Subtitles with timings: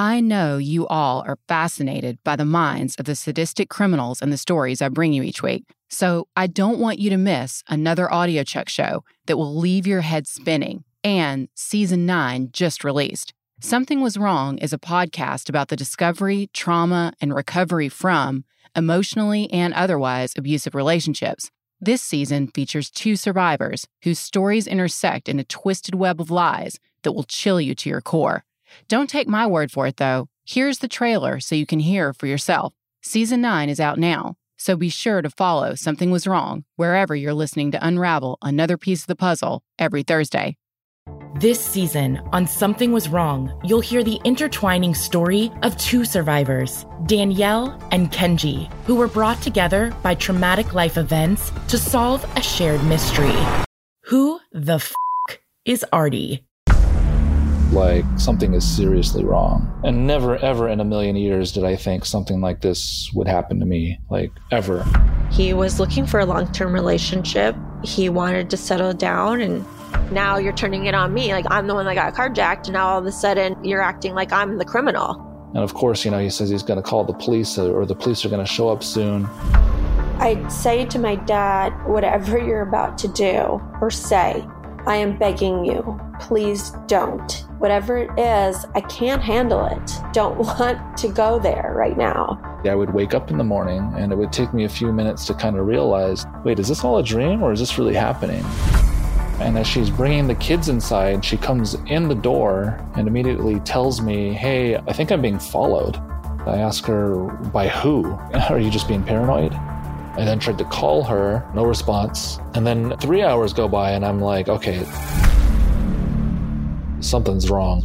[0.00, 4.38] I know you all are fascinated by the minds of the sadistic criminals and the
[4.38, 5.64] stories I bring you each week.
[5.90, 10.26] So I don't want you to miss another audiochuck show that will leave your head
[10.26, 10.84] spinning.
[11.04, 13.34] And season nine just released.
[13.60, 18.44] Something Was Wrong is a podcast about the discovery, trauma, and recovery from
[18.74, 21.50] emotionally and otherwise abusive relationships.
[21.78, 27.12] This season features two survivors whose stories intersect in a twisted web of lies that
[27.12, 28.44] will chill you to your core.
[28.88, 30.28] Don't take my word for it, though.
[30.44, 32.74] Here's the trailer so you can hear for yourself.
[33.02, 37.34] Season 9 is out now, so be sure to follow Something Was Wrong wherever you're
[37.34, 40.56] listening to unravel another piece of the puzzle every Thursday.
[41.36, 47.80] This season on Something Was Wrong, you'll hear the intertwining story of two survivors, Danielle
[47.92, 53.34] and Kenji, who were brought together by traumatic life events to solve a shared mystery.
[54.04, 54.92] Who the f
[55.64, 56.42] is Ardie?
[57.72, 59.80] Like something is seriously wrong.
[59.84, 63.60] And never, ever in a million years did I think something like this would happen
[63.60, 64.84] to me, like ever.
[65.30, 67.56] He was looking for a long term relationship.
[67.84, 69.64] He wanted to settle down, and
[70.12, 71.32] now you're turning it on me.
[71.32, 74.14] Like I'm the one that got carjacked, and now all of a sudden you're acting
[74.14, 75.26] like I'm the criminal.
[75.54, 77.84] And of course, you know, he says he's going to call the police uh, or
[77.84, 79.26] the police are going to show up soon.
[80.20, 84.44] I'd say to my dad, whatever you're about to do or say,
[84.90, 87.30] I am begging you, please don't.
[87.58, 89.92] Whatever it is, I can't handle it.
[90.12, 92.40] Don't want to go there right now.
[92.64, 95.26] I would wake up in the morning and it would take me a few minutes
[95.26, 98.44] to kind of realize wait, is this all a dream or is this really happening?
[99.38, 104.00] And as she's bringing the kids inside, she comes in the door and immediately tells
[104.00, 105.98] me, Hey, I think I'm being followed.
[106.48, 108.10] I ask her, By who?
[108.50, 109.52] Are you just being paranoid?
[110.16, 112.38] I then tried to call her, no response.
[112.54, 114.84] And then three hours go by, and I'm like, okay,
[117.00, 117.82] something's wrong.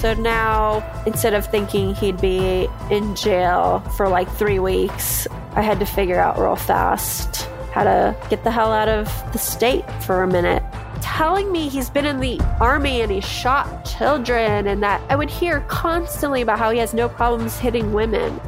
[0.00, 5.80] So now, instead of thinking he'd be in jail for like three weeks, I had
[5.80, 10.22] to figure out real fast how to get the hell out of the state for
[10.22, 10.62] a minute.
[11.02, 15.30] Telling me he's been in the army and he shot children, and that I would
[15.30, 18.40] hear constantly about how he has no problems hitting women.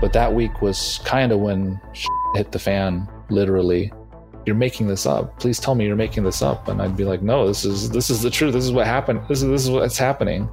[0.00, 1.80] But that week was kind of when
[2.34, 3.92] hit the fan, literally.
[4.44, 5.40] You're making this up.
[5.40, 6.68] Please tell me you're making this up.
[6.68, 8.52] And I'd be like, no, this is this is the truth.
[8.52, 9.22] This is what happened.
[9.28, 10.48] This is this is what's happening.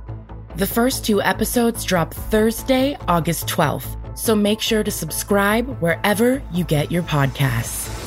[0.56, 4.18] The first two episodes drop Thursday, August 12th.
[4.18, 8.03] So make sure to subscribe wherever you get your podcasts.